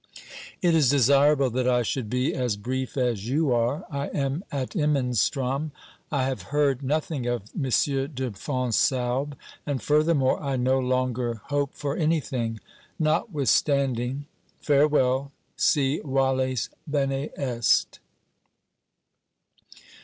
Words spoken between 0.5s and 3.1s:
It is desirable that I should be as brief